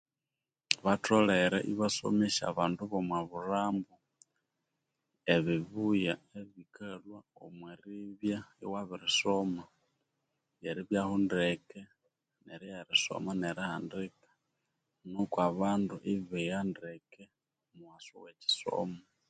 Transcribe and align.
Batholere 0.85 1.57
iba 1.71 1.87
somesya 1.97 2.43
abandu 2.51 2.81
bomwa 2.91 3.19
bulhambu 3.29 3.93
ebibuya 5.35 6.13
ebikalhwa 6.39 7.19
omwe 7.45 7.71
ribya 7.83 8.39
iwabirisoma 8.63 9.63
nge 10.57 10.69
ribyahu 10.77 11.15
ndeke 11.25 11.81
nerigha 12.43 12.79
erisoma 12.83 13.31
ne 13.35 13.49
rihandika 13.57 14.29
nuku 15.09 15.37
abandu 15.49 15.95
ibigha 16.13 16.59
ndeke 16.71 17.23
omughasu 17.69 18.13
we 18.21 18.29
kyisomo 18.39 18.99